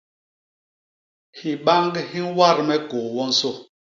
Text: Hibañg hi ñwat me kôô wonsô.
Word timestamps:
Hibañg 1.37 1.95
hi 2.09 2.19
ñwat 2.27 2.57
me 2.67 2.75
kôô 2.89 3.07
wonsô. 3.15 3.51